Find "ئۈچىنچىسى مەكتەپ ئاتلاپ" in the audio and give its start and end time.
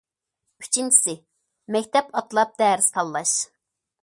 0.63-2.57